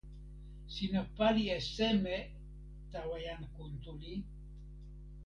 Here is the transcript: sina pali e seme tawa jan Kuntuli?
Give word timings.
sina 0.73 1.01
pali 1.17 1.43
e 1.57 1.59
seme 1.73 2.17
tawa 2.91 3.17
jan 3.25 3.41
Kuntuli? 3.55 4.13